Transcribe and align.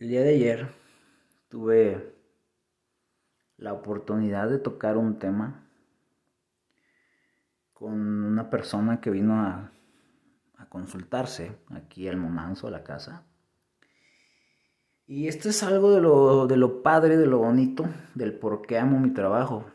El 0.00 0.06
día 0.10 0.22
de 0.22 0.28
ayer 0.28 0.68
tuve 1.48 2.14
la 3.56 3.72
oportunidad 3.72 4.48
de 4.48 4.60
tocar 4.60 4.96
un 4.96 5.18
tema 5.18 5.68
con 7.72 7.94
una 8.24 8.48
persona 8.48 9.00
que 9.00 9.10
vino 9.10 9.40
a, 9.40 9.72
consultarse 10.68 11.58
aquí 11.70 12.06
al 12.06 12.16
Monanzo, 12.16 12.68
a 12.68 12.70
la 12.70 12.84
casa. 12.84 13.24
Y 15.06 15.26
esto 15.26 15.48
es 15.48 15.64
algo 15.64 15.92
de 15.92 16.00
lo, 16.00 16.46
de 16.46 16.56
lo 16.56 16.82
padre, 16.82 17.16
de 17.16 17.26
lo 17.26 17.38
bonito, 17.38 17.86
del 18.14 18.38
por 18.38 18.62
qué 18.66 18.78
amo 18.78 19.00
mi 19.00 19.12
trabajo. 19.12 19.68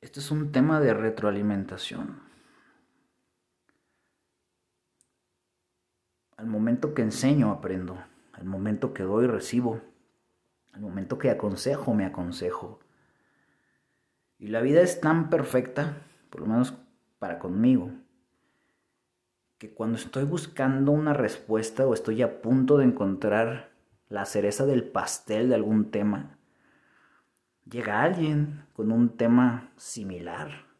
Esto 0.00 0.20
es 0.20 0.30
un 0.30 0.50
tema 0.50 0.80
de 0.80 0.94
retroalimentación. 0.94 2.31
Al 6.42 6.48
momento 6.48 6.92
que 6.92 7.02
enseño, 7.02 7.52
aprendo. 7.52 8.02
Al 8.32 8.46
momento 8.46 8.92
que 8.92 9.04
doy, 9.04 9.28
recibo. 9.28 9.80
Al 10.72 10.80
momento 10.80 11.16
que 11.16 11.30
aconsejo, 11.30 11.94
me 11.94 12.04
aconsejo. 12.04 12.80
Y 14.40 14.48
la 14.48 14.60
vida 14.60 14.80
es 14.80 15.00
tan 15.00 15.30
perfecta, 15.30 15.98
por 16.30 16.40
lo 16.40 16.48
menos 16.48 16.74
para 17.20 17.38
conmigo, 17.38 17.92
que 19.58 19.72
cuando 19.72 19.96
estoy 19.96 20.24
buscando 20.24 20.90
una 20.90 21.14
respuesta 21.14 21.86
o 21.86 21.94
estoy 21.94 22.22
a 22.22 22.42
punto 22.42 22.76
de 22.76 22.86
encontrar 22.86 23.70
la 24.08 24.24
cereza 24.24 24.66
del 24.66 24.82
pastel 24.82 25.48
de 25.48 25.54
algún 25.54 25.92
tema, 25.92 26.38
llega 27.70 28.02
alguien 28.02 28.64
con 28.72 28.90
un 28.90 29.16
tema 29.16 29.70
similar 29.76 30.71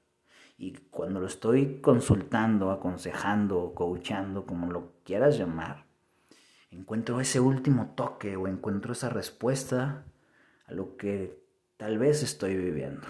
y 0.63 0.75
cuando 0.93 1.19
lo 1.19 1.27
estoy 1.27 1.81
consultando, 1.81 2.71
aconsejando, 2.71 3.75
coachando, 3.75 4.47
como 4.47 4.71
lo 4.71 4.93
quieras 5.03 5.37
llamar, 5.37 5.87
encuentro 6.71 7.21
ese 7.21 7.41
último 7.41 7.95
toque 7.97 8.37
o 8.37 8.47
encuentro 8.47 8.93
esa 8.93 9.09
respuesta 9.09 10.05
a 10.67 10.73
lo 10.73 10.97
que 10.97 11.37
tal 11.77 11.99
vez 11.99 12.23
estoy 12.23 12.57
viviendo. 12.57 13.09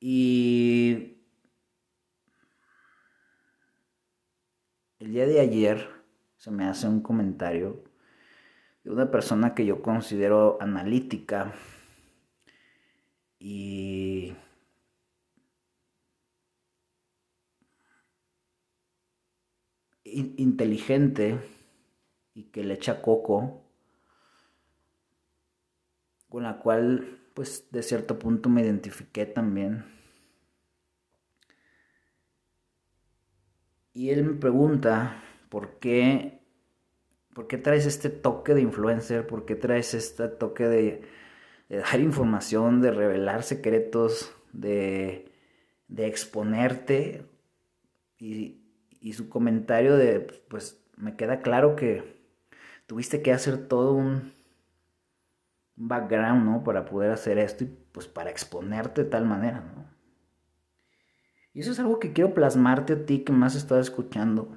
Y 0.00 1.18
el 4.98 5.12
día 5.12 5.26
de 5.26 5.40
ayer 5.40 5.90
se 6.38 6.50
me 6.50 6.64
hace 6.64 6.88
un 6.88 7.02
comentario 7.02 7.84
de 8.82 8.92
una 8.92 9.10
persona 9.10 9.54
que 9.54 9.66
yo 9.66 9.82
considero 9.82 10.56
analítica, 10.62 11.52
y 13.44 14.34
inteligente 20.14 21.38
y 22.32 22.44
que 22.44 22.64
le 22.64 22.72
echa 22.72 23.02
coco, 23.02 23.62
con 26.30 26.44
la 26.44 26.58
cual 26.58 27.20
pues 27.34 27.68
de 27.70 27.82
cierto 27.82 28.18
punto 28.18 28.48
me 28.48 28.62
identifiqué 28.62 29.26
también. 29.26 29.84
Y 33.92 34.08
él 34.08 34.24
me 34.24 34.34
pregunta 34.40 35.22
por 35.50 35.78
qué, 35.80 36.40
por 37.34 37.46
qué 37.46 37.58
traes 37.58 37.84
este 37.84 38.08
toque 38.08 38.54
de 38.54 38.62
influencer, 38.62 39.26
por 39.26 39.44
qué 39.44 39.54
traes 39.54 39.92
este 39.92 40.28
toque 40.28 40.64
de, 40.66 41.02
de 41.68 41.78
dar 41.78 42.00
información, 42.00 42.80
de 42.80 42.90
revelar 42.90 43.42
secretos, 43.42 44.34
de, 44.52 45.32
de 45.88 46.06
exponerte. 46.06 47.26
Y, 48.18 48.60
y, 49.00 49.12
su 49.12 49.28
comentario 49.28 49.96
de, 49.96 50.20
pues 50.48 50.82
me 50.96 51.16
queda 51.16 51.40
claro 51.42 51.76
que 51.76 52.22
tuviste 52.86 53.22
que 53.22 53.32
hacer 53.32 53.68
todo 53.68 53.92
un 53.92 54.32
background, 55.76 56.44
¿no? 56.44 56.64
Para 56.64 56.84
poder 56.84 57.10
hacer 57.10 57.38
esto 57.38 57.64
y 57.64 57.76
pues 57.92 58.06
para 58.06 58.30
exponerte 58.30 59.04
de 59.04 59.10
tal 59.10 59.26
manera, 59.26 59.60
¿no? 59.60 59.84
Y 61.54 61.60
eso 61.60 61.70
es 61.70 61.78
algo 61.78 62.00
que 62.00 62.12
quiero 62.12 62.34
plasmarte 62.34 62.92
a 62.94 63.06
ti 63.06 63.20
que 63.20 63.32
más 63.32 63.54
estás 63.54 63.86
escuchando. 63.86 64.56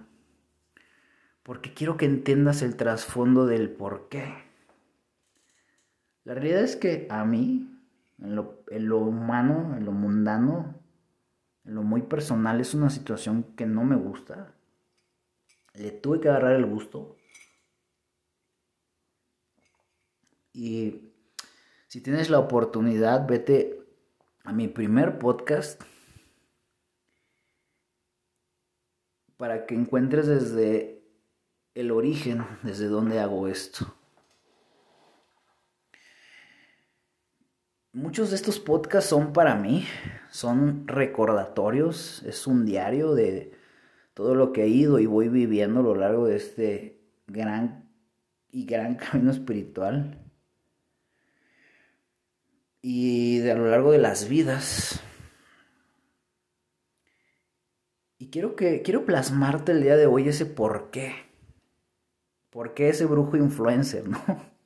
Porque 1.44 1.74
quiero 1.74 1.96
que 1.96 2.06
entiendas 2.06 2.64
el 2.64 2.76
trasfondo 2.76 3.46
del 3.46 3.70
por 3.70 4.10
qué. 4.10 4.47
La 6.28 6.34
realidad 6.34 6.62
es 6.62 6.76
que 6.76 7.08
a 7.10 7.24
mí, 7.24 7.74
en 8.18 8.36
lo, 8.36 8.98
humano, 8.98 9.78
en 9.78 9.86
lo 9.86 9.94
mundano, 9.94 10.76
en 11.64 11.74
lo 11.74 11.84
muy 11.84 12.02
personal, 12.02 12.60
es 12.60 12.74
una 12.74 12.90
situación 12.90 13.56
que 13.56 13.66
no 13.66 13.86
me 13.86 13.96
gusta. 13.96 14.54
Le 15.74 15.92
tuve 15.92 16.20
que 16.20 16.28
agarrar 16.28 16.58
el 16.58 16.66
gusto. 16.66 17.16
Y 20.52 21.14
si 21.88 22.02
tienes 22.02 22.30
la 22.30 22.40
oportunidad, 22.40 23.26
vete 23.26 23.80
a 24.44 24.52
mi 24.52 24.68
primer 24.68 25.20
podcast 25.20 25.82
para 29.38 29.66
que 29.66 29.76
encuentres 29.76 30.28
desde 30.28 31.02
el 31.74 31.90
origen, 31.90 32.46
desde 32.64 32.88
dónde 32.88 33.22
hago 33.22 33.48
esto. 33.48 33.97
Muchos 37.98 38.30
de 38.30 38.36
estos 38.36 38.60
podcasts 38.60 39.10
son 39.10 39.34
para 39.34 39.56
mí, 39.56 39.84
son 40.30 40.88
recordatorios, 40.88 42.22
es 42.28 42.46
un 42.46 42.64
diario 42.64 43.16
de 43.16 43.58
todo 44.14 44.36
lo 44.36 44.54
que 44.54 44.66
he 44.66 44.68
ido 44.68 45.00
y 45.00 45.08
voy 45.08 45.30
viviendo 45.30 45.80
a 45.80 45.84
lo 45.84 45.96
largo 45.96 46.28
de 46.28 46.36
este 46.36 47.02
gran 47.26 47.90
y 48.52 48.68
gran 48.68 48.96
camino 48.98 49.32
espiritual. 49.32 50.24
Y 52.84 53.40
de 53.40 53.54
a 53.54 53.56
lo 53.56 53.68
largo 53.68 53.92
de 53.92 53.98
las 53.98 54.30
vidas. 54.30 55.02
Y 58.20 58.30
quiero 58.30 58.56
que 58.56 58.84
quiero 58.84 59.06
plasmarte 59.06 59.72
el 59.72 59.82
día 59.82 59.98
de 59.98 60.06
hoy 60.06 60.30
ese 60.30 60.46
por 60.46 60.92
qué. 60.92 61.16
¿Por 62.52 62.76
qué 62.76 62.90
ese 62.90 63.08
brujo 63.08 63.38
influencer, 63.38 64.08
no? 64.08 64.57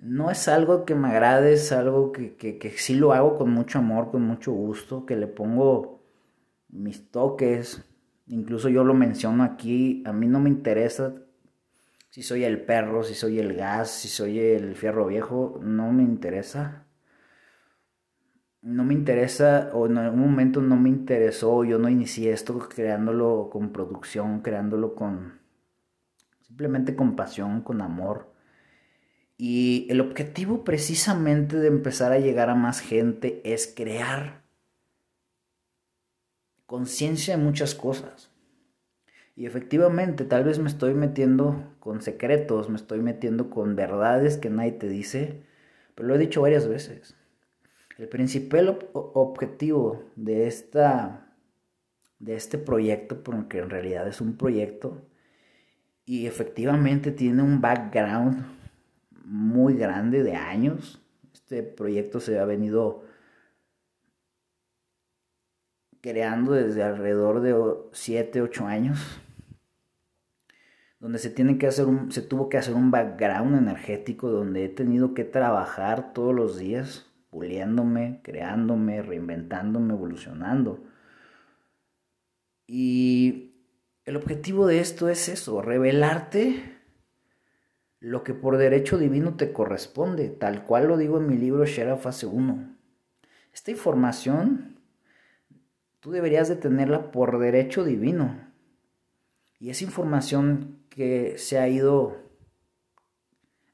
No 0.00 0.30
es 0.30 0.48
algo 0.48 0.84
que 0.84 0.94
me 0.94 1.08
agrade, 1.08 1.52
es 1.52 1.72
algo 1.72 2.12
que, 2.12 2.36
que, 2.36 2.70
sí 2.76 2.94
lo 2.94 3.12
hago 3.12 3.36
con 3.36 3.50
mucho 3.50 3.78
amor, 3.78 4.10
con 4.10 4.22
mucho 4.22 4.52
gusto, 4.52 5.04
que 5.06 5.16
le 5.16 5.26
pongo 5.26 6.02
mis 6.68 7.10
toques. 7.10 7.84
Incluso 8.26 8.68
yo 8.68 8.84
lo 8.84 8.94
menciono 8.94 9.42
aquí, 9.44 10.02
a 10.06 10.12
mí 10.12 10.26
no 10.26 10.40
me 10.40 10.50
interesa 10.50 11.14
si 12.10 12.22
soy 12.22 12.44
el 12.44 12.62
perro, 12.62 13.04
si 13.04 13.14
soy 13.14 13.38
el 13.38 13.54
gas, 13.54 13.90
si 13.90 14.08
soy 14.08 14.40
el 14.40 14.74
fierro 14.74 15.06
viejo, 15.06 15.60
no 15.62 15.92
me 15.92 16.02
interesa. 16.02 16.86
No 18.62 18.84
me 18.84 18.94
interesa, 18.94 19.70
o 19.74 19.86
en 19.86 19.96
algún 19.96 20.20
momento 20.20 20.60
no 20.60 20.76
me 20.76 20.88
interesó, 20.90 21.64
yo 21.64 21.78
no 21.78 21.88
inicié 21.88 22.32
esto 22.32 22.58
creándolo 22.58 23.48
con 23.50 23.72
producción, 23.72 24.40
creándolo 24.40 24.94
con 24.94 25.40
simplemente 26.42 26.96
con 26.96 27.16
pasión, 27.16 27.62
con 27.62 27.80
amor 27.80 28.30
y 29.42 29.86
el 29.88 30.02
objetivo 30.02 30.64
precisamente 30.64 31.56
de 31.56 31.68
empezar 31.68 32.12
a 32.12 32.18
llegar 32.18 32.50
a 32.50 32.54
más 32.54 32.80
gente 32.80 33.40
es 33.42 33.72
crear 33.74 34.42
conciencia 36.66 37.38
de 37.38 37.42
muchas 37.42 37.74
cosas. 37.74 38.30
Y 39.36 39.46
efectivamente, 39.46 40.26
tal 40.26 40.44
vez 40.44 40.58
me 40.58 40.68
estoy 40.68 40.92
metiendo 40.92 41.74
con 41.80 42.02
secretos, 42.02 42.68
me 42.68 42.76
estoy 42.76 43.00
metiendo 43.00 43.48
con 43.48 43.76
verdades 43.76 44.36
que 44.36 44.50
nadie 44.50 44.72
te 44.72 44.90
dice, 44.90 45.42
pero 45.94 46.08
lo 46.08 46.16
he 46.16 46.18
dicho 46.18 46.42
varias 46.42 46.68
veces. 46.68 47.16
El 47.96 48.08
principal 48.08 48.78
objetivo 48.92 50.04
de, 50.16 50.48
esta, 50.48 51.34
de 52.18 52.34
este 52.34 52.58
proyecto, 52.58 53.24
porque 53.24 53.60
en 53.60 53.70
realidad 53.70 54.06
es 54.06 54.20
un 54.20 54.36
proyecto, 54.36 55.00
y 56.04 56.26
efectivamente 56.26 57.10
tiene 57.10 57.42
un 57.42 57.62
background 57.62 58.59
muy 59.30 59.74
grande 59.74 60.24
de 60.24 60.34
años. 60.34 61.00
Este 61.32 61.62
proyecto 61.62 62.18
se 62.18 62.38
ha 62.38 62.44
venido 62.44 63.04
creando 66.00 66.52
desde 66.52 66.82
alrededor 66.82 67.40
de 67.40 67.54
7, 67.92 68.42
8 68.42 68.66
años, 68.66 69.20
donde 70.98 71.18
se, 71.18 71.30
tiene 71.30 71.58
que 71.58 71.68
hacer 71.68 71.86
un, 71.86 72.10
se 72.10 72.22
tuvo 72.22 72.48
que 72.48 72.58
hacer 72.58 72.74
un 72.74 72.90
background 72.90 73.56
energético, 73.56 74.30
donde 74.30 74.64
he 74.64 74.68
tenido 74.68 75.14
que 75.14 75.24
trabajar 75.24 76.12
todos 76.12 76.34
los 76.34 76.58
días, 76.58 77.06
puliéndome, 77.30 78.20
creándome, 78.24 79.00
reinventándome, 79.02 79.94
evolucionando. 79.94 80.82
Y 82.66 83.54
el 84.04 84.16
objetivo 84.16 84.66
de 84.66 84.80
esto 84.80 85.08
es 85.08 85.28
eso, 85.28 85.62
revelarte 85.62 86.79
lo 88.00 88.24
que 88.24 88.32
por 88.32 88.56
derecho 88.56 88.98
divino 88.98 89.36
te 89.36 89.52
corresponde, 89.52 90.30
tal 90.30 90.64
cual 90.64 90.88
lo 90.88 90.96
digo 90.96 91.18
en 91.18 91.28
mi 91.28 91.36
libro 91.36 91.66
Shera 91.66 91.96
Fase 91.96 92.26
1. 92.26 92.76
Esta 93.52 93.70
información 93.70 94.80
tú 96.00 96.10
deberías 96.10 96.48
de 96.48 96.56
tenerla 96.56 97.12
por 97.12 97.38
derecho 97.38 97.84
divino. 97.84 98.48
Y 99.58 99.68
esa 99.68 99.84
información 99.84 100.78
que 100.88 101.36
se 101.36 101.58
ha 101.58 101.68
ido 101.68 102.16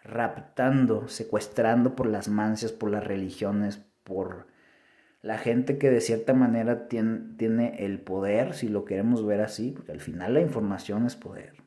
raptando, 0.03 1.07
secuestrando 1.09 1.95
por 1.95 2.07
las 2.07 2.29
mancias, 2.29 2.73
por 2.73 2.91
las 2.91 3.05
religiones, 3.05 3.81
por 4.03 4.49
la 5.23 5.39
gente 5.39 5.79
que 5.79 5.91
de 5.91 6.01
cierta 6.01 6.35
manera 6.35 6.89
tiene, 6.89 7.21
tiene, 7.37 7.85
el 7.85 8.01
poder, 8.01 8.55
si 8.55 8.69
lo 8.69 8.85
queremos 8.85 9.25
ver 9.25 9.41
así, 9.41 9.71
porque 9.71 9.93
al 9.93 10.01
final 10.01 10.35
la 10.35 10.41
información 10.41 11.07
es 11.07 11.15
poder. 11.15 11.66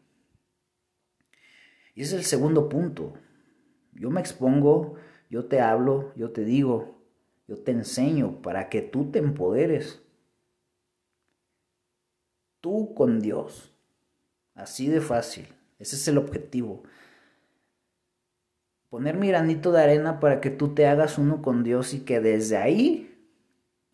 Y 1.96 2.02
ese 2.04 2.16
es 2.16 2.22
el 2.22 2.26
segundo 2.26 2.70
punto. 2.70 3.14
Yo 3.94 4.10
me 4.10 4.22
expongo, 4.22 4.96
yo 5.30 5.46
te 5.46 5.60
hablo, 5.62 6.14
yo 6.16 6.32
te 6.32 6.44
digo, 6.44 7.00
yo 7.48 7.58
te 7.58 7.72
enseño 7.72 8.42
para 8.42 8.70
que 8.70 8.82
tú 8.82 9.12
te 9.12 9.20
empoderes. 9.20 10.02
Tú 12.62 12.94
con 12.94 13.20
Dios. 13.20 13.74
Así 14.54 14.88
de 14.88 15.02
fácil. 15.02 15.48
Ese 15.78 15.96
es 15.96 16.08
el 16.08 16.18
objetivo. 16.18 16.84
Poner 18.90 19.18
mi 19.18 19.28
granito 19.28 19.72
de 19.72 19.82
arena 19.82 20.20
para 20.20 20.42
que 20.42 20.50
tú 20.50 20.74
te 20.74 20.88
hagas 20.88 21.18
uno 21.18 21.42
con 21.42 21.64
Dios 21.64 21.94
y 21.94 22.02
que 22.02 22.20
desde 22.20 22.58
ahí 22.58 23.10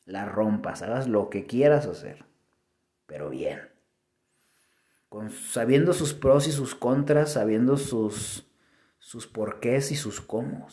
la 0.06 0.26
rompas, 0.26 0.82
hagas 0.82 1.08
lo 1.08 1.30
que 1.30 1.46
quieras 1.46 1.86
hacer. 1.86 2.26
Pero 3.06 3.30
bien. 3.30 3.75
Con, 5.10 5.30
sabiendo 5.30 5.94
sus 5.94 6.14
pros 6.14 6.48
y 6.48 6.52
sus 6.52 6.76
contras, 6.76 7.34
sabiendo 7.34 7.78
sus, 7.78 8.48
sus 8.98 9.28
porqués 9.28 9.92
y 9.92 9.96
sus 9.96 10.22
cómo. 10.22 10.68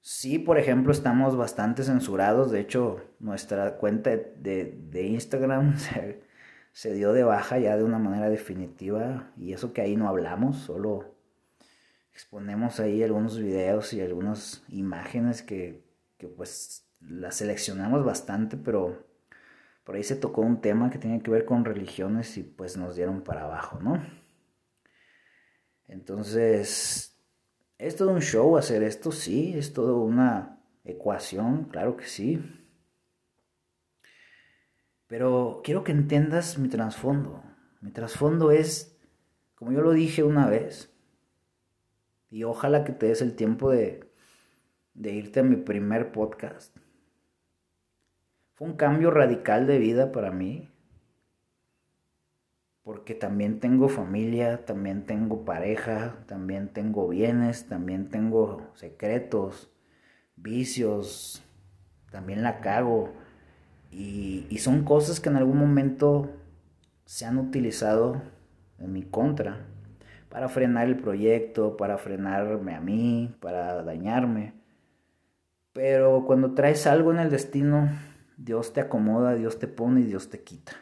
Sí, 0.00 0.38
por 0.38 0.58
ejemplo, 0.58 0.92
estamos 0.92 1.36
bastante 1.36 1.84
censurados. 1.84 2.50
De 2.50 2.60
hecho, 2.60 3.00
nuestra 3.20 3.76
cuenta 3.78 4.10
de, 4.10 4.78
de 4.90 5.02
Instagram 5.06 5.76
se, 5.78 6.22
se, 6.72 6.92
dio 6.92 7.12
de 7.12 7.24
baja 7.24 7.58
ya 7.58 7.76
de 7.76 7.84
una 7.84 7.98
manera 7.98 8.28
definitiva. 8.28 9.32
Y 9.36 9.52
eso 9.52 9.72
que 9.72 9.80
ahí 9.80 9.96
no 9.96 10.08
hablamos, 10.08 10.56
solo 10.58 11.14
exponemos 12.12 12.80
ahí 12.80 13.02
algunos 13.02 13.38
videos 13.38 13.92
y 13.92 14.00
algunas 14.00 14.64
imágenes 14.68 15.42
que, 15.42 15.82
que 16.18 16.28
pues 16.28 16.84
las 17.00 17.36
seleccionamos 17.36 18.04
bastante, 18.04 18.56
pero 18.56 19.06
por 19.84 19.96
ahí 19.96 20.02
se 20.02 20.16
tocó 20.16 20.42
un 20.42 20.60
tema 20.60 20.90
que 20.90 20.98
tiene 20.98 21.22
que 21.22 21.30
ver 21.30 21.44
con 21.44 21.64
religiones 21.64 22.36
y 22.38 22.42
pues 22.42 22.76
nos 22.76 22.96
dieron 22.96 23.22
para 23.22 23.44
abajo, 23.44 23.80
¿no? 23.80 24.02
Entonces, 25.88 27.12
¿Es 27.82 27.96
todo 27.96 28.12
un 28.12 28.20
show 28.20 28.56
hacer 28.56 28.84
esto? 28.84 29.10
Sí, 29.10 29.54
es 29.56 29.72
todo 29.72 30.02
una 30.02 30.62
ecuación, 30.84 31.64
claro 31.64 31.96
que 31.96 32.06
sí. 32.06 32.40
Pero 35.08 35.62
quiero 35.64 35.82
que 35.82 35.90
entiendas 35.90 36.58
mi 36.58 36.68
trasfondo. 36.68 37.42
Mi 37.80 37.90
trasfondo 37.90 38.52
es, 38.52 38.96
como 39.56 39.72
yo 39.72 39.80
lo 39.80 39.90
dije 39.90 40.22
una 40.22 40.46
vez, 40.46 40.94
y 42.30 42.44
ojalá 42.44 42.84
que 42.84 42.92
te 42.92 43.06
des 43.06 43.20
el 43.20 43.34
tiempo 43.34 43.68
de, 43.68 44.08
de 44.94 45.10
irte 45.10 45.40
a 45.40 45.42
mi 45.42 45.56
primer 45.56 46.12
podcast. 46.12 46.76
Un 48.62 48.74
cambio 48.74 49.10
radical 49.10 49.66
de 49.66 49.80
vida 49.80 50.12
para 50.12 50.30
mí 50.30 50.68
porque 52.84 53.16
también 53.16 53.58
tengo 53.58 53.88
familia, 53.88 54.64
también 54.64 55.04
tengo 55.04 55.44
pareja, 55.44 56.14
también 56.26 56.68
tengo 56.68 57.08
bienes, 57.08 57.66
también 57.66 58.08
tengo 58.08 58.70
secretos, 58.74 59.68
vicios, 60.36 61.42
también 62.12 62.44
la 62.44 62.60
cago. 62.60 63.12
Y, 63.90 64.46
son 64.58 64.84
cosas 64.84 65.18
que 65.18 65.28
en 65.28 65.38
algún 65.38 65.58
momento 65.58 66.30
se 67.04 67.26
han 67.26 67.38
utilizado 67.38 68.22
en 68.78 68.92
mi 68.92 69.02
contra 69.02 69.66
para 70.28 70.48
frenar 70.48 70.86
el 70.86 70.98
proyecto, 70.98 71.76
para 71.76 71.98
frenarme 71.98 72.76
a 72.76 72.80
mí, 72.80 73.34
para 73.40 73.82
dañarme. 73.82 74.54
Pero 75.72 76.24
cuando 76.28 76.54
traes 76.54 76.86
algo 76.86 77.10
en 77.10 77.18
el 77.18 77.28
destino, 77.28 77.88
Dios 78.36 78.72
te 78.72 78.80
acomoda, 78.80 79.34
Dios 79.34 79.58
te 79.58 79.68
pone 79.68 80.00
y 80.00 80.04
Dios 80.04 80.28
te 80.30 80.42
quita. 80.42 80.72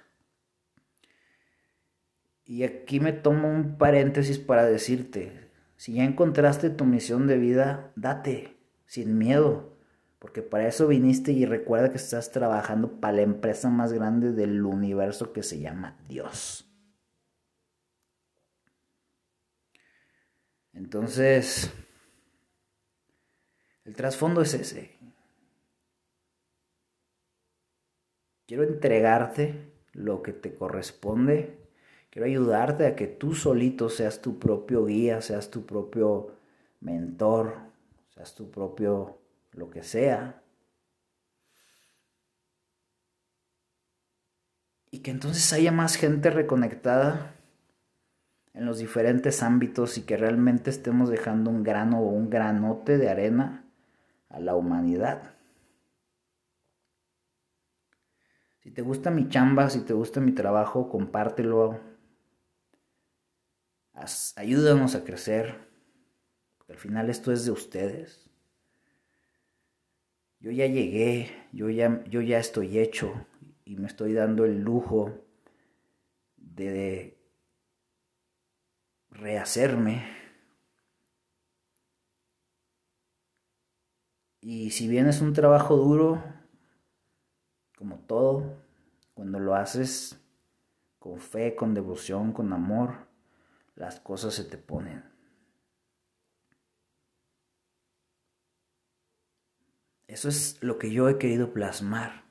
Y 2.44 2.64
aquí 2.64 3.00
me 3.00 3.12
tomo 3.12 3.48
un 3.48 3.78
paréntesis 3.78 4.38
para 4.38 4.64
decirte, 4.64 5.50
si 5.76 5.94
ya 5.94 6.04
encontraste 6.04 6.70
tu 6.70 6.84
misión 6.84 7.26
de 7.26 7.38
vida, 7.38 7.92
date, 7.96 8.56
sin 8.86 9.16
miedo, 9.16 9.78
porque 10.18 10.42
para 10.42 10.68
eso 10.68 10.86
viniste 10.86 11.32
y 11.32 11.46
recuerda 11.46 11.90
que 11.90 11.96
estás 11.96 12.30
trabajando 12.30 13.00
para 13.00 13.14
la 13.14 13.22
empresa 13.22 13.70
más 13.70 13.92
grande 13.92 14.32
del 14.32 14.64
universo 14.64 15.32
que 15.32 15.42
se 15.42 15.60
llama 15.60 15.96
Dios. 16.08 16.66
Entonces, 20.74 21.72
el 23.84 23.94
trasfondo 23.96 24.42
es 24.42 24.54
ese. 24.54 24.99
Quiero 28.50 28.64
entregarte 28.64 29.70
lo 29.92 30.24
que 30.24 30.32
te 30.32 30.56
corresponde 30.56 31.60
Quiero 32.10 32.26
ayudarte 32.26 32.84
a 32.88 32.96
que 32.96 33.06
tú 33.06 33.36
solito 33.36 33.88
seas 33.88 34.20
tu 34.20 34.40
propio 34.40 34.84
guía, 34.86 35.20
seas 35.20 35.48
tu 35.48 35.64
propio 35.64 36.34
mentor, 36.80 37.54
seas 38.08 38.34
tu 38.34 38.50
propio 38.50 39.18
lo 39.52 39.70
que 39.70 39.84
sea. 39.84 40.42
Y 44.90 44.98
que 44.98 45.12
entonces 45.12 45.52
haya 45.52 45.70
más 45.70 45.94
gente 45.94 46.30
reconectada 46.30 47.36
en 48.52 48.66
los 48.66 48.78
diferentes 48.78 49.44
ámbitos 49.44 49.96
y 49.96 50.02
que 50.02 50.16
realmente 50.16 50.70
estemos 50.70 51.10
dejando 51.10 51.50
un 51.50 51.62
grano 51.62 52.00
o 52.00 52.08
un 52.08 52.28
granote 52.28 52.98
de 52.98 53.08
arena 53.08 53.64
a 54.28 54.40
la 54.40 54.56
humanidad. 54.56 55.39
Si 58.62 58.70
te 58.70 58.80
gusta 58.80 59.10
mi 59.10 59.28
chamba, 59.28 59.68
si 59.68 59.80
te 59.84 59.92
gusta 59.92 60.20
mi 60.20 60.32
trabajo, 60.32 60.88
compártelo, 60.88 61.78
ayúdanos 64.36 64.96
a 64.96 65.04
crecer, 65.04 65.46
al 66.70 66.78
final 66.78 67.10
esto 67.10 67.32
es 67.32 67.44
de 67.44 67.50
ustedes. 67.50 68.30
Yo 70.40 70.50
ya 70.50 70.66
llegué, 70.66 71.30
yo 71.52 71.70
ya, 71.70 72.02
yo 72.08 72.20
ya 72.20 72.40
estoy 72.40 72.80
hecho 72.80 73.12
y 73.64 73.76
me 73.76 73.86
estoy 73.86 74.12
dando 74.12 74.44
el 74.44 74.58
lujo 74.60 75.14
de 76.36 77.14
rehacerme. 79.20 79.96
Y 84.42 84.68
si 84.72 84.86
bien 84.86 85.06
es 85.06 85.22
un 85.22 85.32
trabajo 85.32 85.76
duro, 85.78 86.22
como 87.80 87.96
todo, 88.00 88.58
cuando 89.14 89.40
lo 89.40 89.54
haces 89.54 90.22
con 90.98 91.18
fe, 91.18 91.56
con 91.56 91.72
devoción, 91.72 92.30
con 92.30 92.52
amor, 92.52 93.08
las 93.74 94.00
cosas 94.00 94.34
se 94.34 94.44
te 94.44 94.58
ponen. 94.58 95.02
Eso 100.06 100.28
es 100.28 100.62
lo 100.62 100.76
que 100.78 100.92
yo 100.92 101.08
he 101.08 101.16
querido 101.16 101.54
plasmar. 101.54 102.24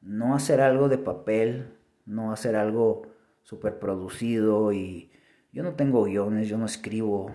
No 0.00 0.36
hacer 0.36 0.60
algo 0.60 0.88
de 0.88 0.98
papel, 0.98 1.76
no 2.06 2.32
hacer 2.32 2.54
algo 2.54 3.08
super 3.42 3.80
producido 3.80 4.72
y 4.72 5.10
yo 5.50 5.64
no 5.64 5.74
tengo 5.74 6.04
guiones, 6.04 6.46
yo 6.46 6.58
no 6.58 6.66
escribo, 6.66 7.34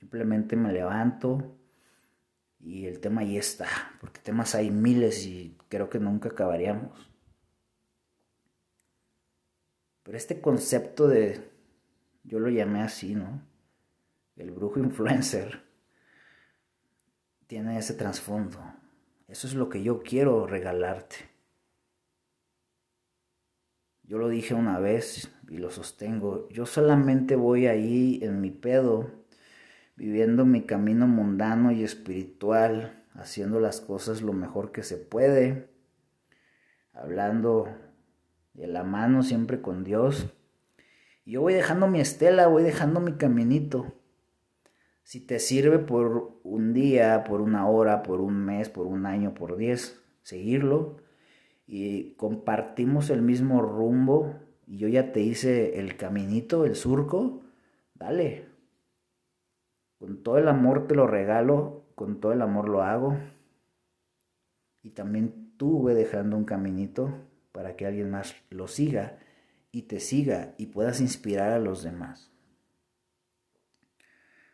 simplemente 0.00 0.54
me 0.54 0.70
levanto 0.70 1.57
y 2.60 2.86
el 2.86 3.00
tema 3.00 3.22
ahí 3.22 3.36
está, 3.36 3.68
porque 4.00 4.20
temas 4.20 4.54
hay 4.54 4.70
miles 4.70 5.26
y 5.26 5.56
creo 5.68 5.88
que 5.88 5.98
nunca 5.98 6.30
acabaríamos. 6.30 7.08
Pero 10.02 10.16
este 10.16 10.40
concepto 10.40 11.06
de, 11.06 11.50
yo 12.24 12.40
lo 12.40 12.48
llamé 12.48 12.82
así, 12.82 13.14
¿no? 13.14 13.42
El 14.36 14.50
brujo 14.50 14.80
influencer 14.80 15.62
tiene 17.46 17.78
ese 17.78 17.94
trasfondo. 17.94 18.58
Eso 19.26 19.46
es 19.46 19.54
lo 19.54 19.68
que 19.68 19.82
yo 19.82 20.02
quiero 20.02 20.46
regalarte. 20.46 21.16
Yo 24.04 24.16
lo 24.16 24.28
dije 24.28 24.54
una 24.54 24.78
vez 24.78 25.30
y 25.50 25.58
lo 25.58 25.70
sostengo. 25.70 26.48
Yo 26.48 26.64
solamente 26.64 27.36
voy 27.36 27.66
ahí 27.66 28.20
en 28.22 28.40
mi 28.40 28.50
pedo, 28.50 29.10
viviendo 29.98 30.46
mi 30.46 30.62
camino 30.62 31.08
mundano 31.08 31.72
y 31.72 31.82
espiritual, 31.82 33.04
haciendo 33.14 33.58
las 33.58 33.80
cosas 33.80 34.22
lo 34.22 34.32
mejor 34.32 34.70
que 34.70 34.84
se 34.84 34.96
puede, 34.96 35.70
hablando 36.92 37.66
de 38.54 38.68
la 38.68 38.84
mano 38.84 39.24
siempre 39.24 39.60
con 39.60 39.82
Dios. 39.82 40.32
Yo 41.26 41.40
voy 41.40 41.52
dejando 41.52 41.88
mi 41.88 42.00
estela, 42.00 42.46
voy 42.46 42.62
dejando 42.62 43.00
mi 43.00 43.14
caminito. 43.14 43.92
Si 45.02 45.18
te 45.18 45.40
sirve 45.40 45.80
por 45.80 46.38
un 46.44 46.72
día, 46.72 47.24
por 47.24 47.40
una 47.40 47.68
hora, 47.68 48.04
por 48.04 48.20
un 48.20 48.44
mes, 48.44 48.68
por 48.68 48.86
un 48.86 49.04
año, 49.04 49.34
por 49.34 49.56
diez, 49.56 50.00
seguirlo 50.22 50.98
y 51.66 52.14
compartimos 52.14 53.10
el 53.10 53.22
mismo 53.22 53.62
rumbo 53.62 54.38
y 54.64 54.78
yo 54.78 54.86
ya 54.86 55.10
te 55.12 55.20
hice 55.20 55.80
el 55.80 55.96
caminito, 55.96 56.64
el 56.64 56.76
surco, 56.76 57.42
dale. 57.94 58.47
Con 59.98 60.22
todo 60.22 60.38
el 60.38 60.48
amor 60.48 60.86
te 60.86 60.94
lo 60.94 61.06
regalo, 61.06 61.84
con 61.94 62.20
todo 62.20 62.32
el 62.32 62.42
amor 62.42 62.68
lo 62.68 62.82
hago. 62.82 63.18
Y 64.82 64.90
también 64.90 65.52
tú 65.56 65.82
ve 65.82 65.94
dejando 65.94 66.36
un 66.36 66.44
caminito 66.44 67.12
para 67.52 67.76
que 67.76 67.86
alguien 67.86 68.10
más 68.10 68.36
lo 68.50 68.68
siga 68.68 69.18
y 69.72 69.82
te 69.82 70.00
siga 70.00 70.54
y 70.56 70.66
puedas 70.66 71.00
inspirar 71.00 71.52
a 71.52 71.58
los 71.58 71.82
demás. 71.82 72.32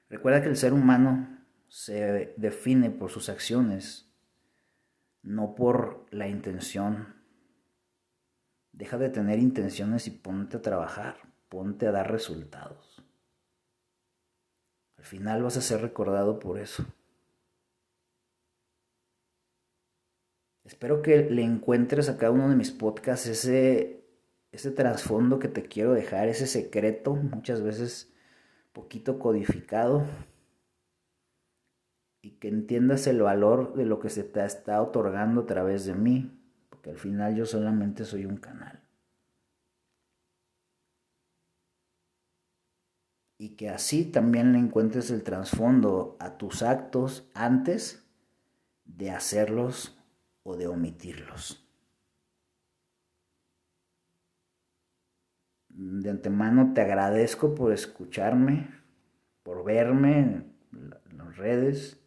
Recuerda 0.09 0.43
que 0.43 0.49
el 0.49 0.57
ser 0.57 0.73
humano 0.73 1.39
se 1.69 2.35
define 2.37 2.91
por 2.91 3.11
sus 3.11 3.29
acciones, 3.29 4.15
no 5.23 5.55
por 5.55 6.07
la 6.11 6.29
intención. 6.29 7.17
Deja 8.73 8.97
de 8.99 9.09
tener 9.09 9.39
intenciones 9.39 10.07
y 10.07 10.13
ponte 10.13 10.59
a 10.59 10.63
trabajar, 10.63 11.17
ponte 11.49 11.87
a 11.87 11.93
dar 11.93 12.11
resultados. 12.11 12.94
Al 15.05 15.09
final 15.11 15.43
vas 15.43 15.59
a 15.59 15.61
ser 15.61 15.83
recordado 15.83 16.39
por 16.39 16.59
eso. 16.59 16.87
Espero 20.65 21.03
que 21.03 21.29
le 21.29 21.43
encuentres 21.43 22.09
a 22.09 22.17
cada 22.17 22.33
uno 22.33 22.49
de 22.49 22.57
mis 22.57 22.71
podcasts 22.71 23.27
ese, 23.27 24.03
ese 24.51 24.71
trasfondo 24.71 25.39
que 25.39 25.49
te 25.49 25.65
quiero 25.65 25.93
dejar, 25.93 26.29
ese 26.29 26.47
secreto, 26.47 27.15
muchas 27.15 27.61
veces 27.61 28.15
poquito 28.73 29.19
codificado 29.19 30.07
y 32.23 32.39
que 32.39 32.49
entiendas 32.49 33.07
el 33.07 33.21
valor 33.21 33.75
de 33.75 33.85
lo 33.85 34.01
que 34.01 34.09
se 34.09 34.25
te 34.25 34.43
está 34.43 34.81
otorgando 34.81 35.43
a 35.43 35.47
través 35.47 35.85
de 35.85 35.93
mí, 35.93 36.33
porque 36.71 36.89
al 36.89 36.97
final 36.97 37.37
yo 37.37 37.45
solamente 37.45 38.07
soy 38.07 38.25
un 38.25 38.39
canal. 38.39 38.83
Y 43.37 43.57
que 43.57 43.69
así 43.69 44.05
también 44.05 44.53
le 44.53 44.59
encuentres 44.59 45.11
el 45.11 45.23
trasfondo 45.23 46.17
a 46.21 46.39
tus 46.39 46.63
actos 46.63 47.31
antes 47.35 48.07
de 48.85 49.11
hacerlos 49.11 49.99
o 50.43 50.57
de 50.57 50.69
omitirlos. 50.69 51.67
De 55.69 56.11
antemano 56.11 56.73
te 56.73 56.83
agradezco 56.83 57.55
por 57.55 57.73
escucharme, 57.73 58.71
por 59.43 59.65
verme 59.65 60.19
en 60.73 60.95
las 61.17 61.37
redes. 61.37 62.01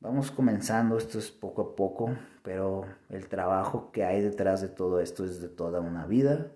Vamos 0.00 0.30
comenzando, 0.30 0.98
esto 0.98 1.18
es 1.18 1.30
poco 1.30 1.62
a 1.62 1.76
poco, 1.76 2.16
pero 2.42 2.84
el 3.08 3.28
trabajo 3.28 3.92
que 3.92 4.04
hay 4.04 4.20
detrás 4.20 4.60
de 4.60 4.68
todo 4.68 5.00
esto 5.00 5.24
es 5.24 5.40
de 5.40 5.48
toda 5.48 5.80
una 5.80 6.06
vida 6.06 6.52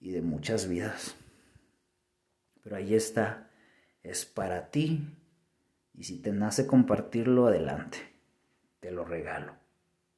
y 0.00 0.10
de 0.10 0.22
muchas 0.22 0.68
vidas. 0.68 1.16
Pero 2.68 2.76
ahí 2.76 2.94
está, 2.94 3.48
es 4.02 4.26
para 4.26 4.70
ti 4.70 5.16
y 5.94 6.04
si 6.04 6.20
te 6.20 6.32
nace 6.32 6.66
compartirlo, 6.66 7.46
adelante, 7.46 7.96
te 8.80 8.90
lo 8.90 9.06
regalo. 9.06 9.57